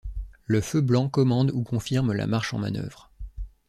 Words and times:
Le 0.47 0.61
feu 0.61 0.81
blanc 0.81 1.09
commande 1.09 1.51
ou 1.51 1.61
confirme 1.61 2.11
la 2.13 2.25
marche 2.25 2.55
en 2.55 2.57
manœuvre. 2.57 3.11